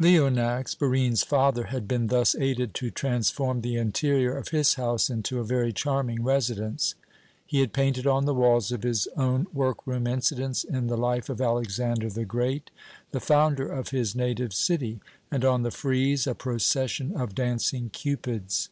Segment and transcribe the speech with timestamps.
[0.00, 5.40] Leonax, Barine's father, had been thus aided to transform the interior of his house into
[5.40, 6.94] a very charming residence.
[7.44, 11.28] He had painted on the walls of his own work room incidents in the life
[11.28, 12.70] of Alexander the Great,
[13.10, 15.00] the founder of his native city,
[15.30, 18.70] and on the frieze a procession of dancing Cupids.